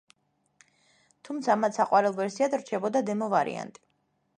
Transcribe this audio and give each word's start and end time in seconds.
თუმცა 1.29 1.57
მათ 1.65 1.77
საყვარელ 1.79 2.19
ვერსიად 2.23 2.59
რჩებოდა 2.65 3.05
დემო 3.13 3.33
ვარიანტი. 3.41 3.91